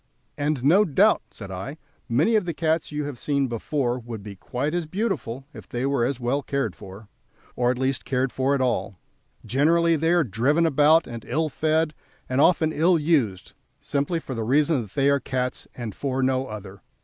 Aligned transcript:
"And 0.35 0.63
no 0.63 0.83
doubt," 0.83 1.21
said 1.29 1.51
I, 1.51 1.77
"many 2.09 2.35
of 2.35 2.45
the 2.45 2.55
cats 2.55 2.91
you 2.91 3.03
have 3.03 3.19
seen 3.19 3.45
before 3.47 3.99
would 3.99 4.23
be 4.23 4.35
quite 4.35 4.73
as 4.73 4.87
beautiful 4.87 5.45
if 5.53 5.69
they 5.69 5.85
were 5.85 6.03
as 6.05 6.19
well 6.19 6.41
cared 6.41 6.75
for, 6.75 7.07
or 7.55 7.69
at 7.69 7.77
least 7.77 8.03
cared 8.03 8.31
for 8.31 8.55
at 8.55 8.61
all; 8.61 8.97
generally 9.45 9.95
they 9.95 10.09
are 10.13 10.23
driven 10.23 10.65
about 10.65 11.05
and 11.05 11.23
ill 11.27 11.49
fed, 11.49 11.93
and 12.27 12.41
often 12.41 12.73
ill 12.73 12.97
used, 12.97 13.53
simply 13.79 14.19
for 14.19 14.33
the 14.33 14.43
reason 14.43 14.81
that 14.81 14.93
they 14.95 15.07
are 15.07 15.19
cats, 15.19 15.67
and 15.77 15.93
for 15.93 16.23
no 16.23 16.47
other. 16.47 16.81